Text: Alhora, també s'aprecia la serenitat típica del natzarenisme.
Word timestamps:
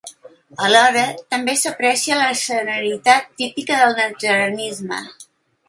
Alhora, 0.67 1.03
també 1.33 1.55
s'aprecia 1.65 2.17
la 2.21 2.31
serenitat 2.41 3.29
típica 3.43 3.81
del 3.83 3.97
natzarenisme. 4.03 5.03